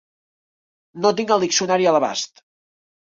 No 1.05 1.11
tinc 1.19 1.35
el 1.37 1.45
diccionari 1.47 1.89
a 1.91 1.97
l'abast. 1.97 2.47